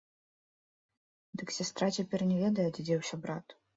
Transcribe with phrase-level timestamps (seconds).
[1.41, 3.45] Дык сястра цяпер не ведае, дзе дзеўся брат.